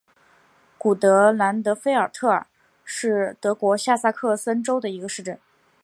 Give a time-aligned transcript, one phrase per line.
[0.79, 2.47] 古德兰德菲尔特尔
[2.83, 5.39] 是德国下萨克森州的一个市镇。